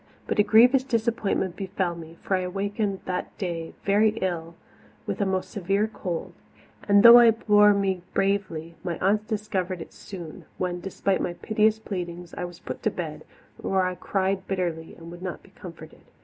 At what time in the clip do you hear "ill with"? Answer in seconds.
4.19-5.21